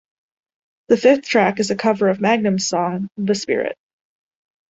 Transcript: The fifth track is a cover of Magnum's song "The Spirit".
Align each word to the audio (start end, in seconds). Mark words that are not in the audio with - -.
The 0.87 0.97
fifth 0.97 1.21
track 1.27 1.59
is 1.59 1.69
a 1.69 1.75
cover 1.75 2.09
of 2.09 2.19
Magnum's 2.19 2.65
song 2.65 3.07
"The 3.17 3.35
Spirit". 3.35 3.77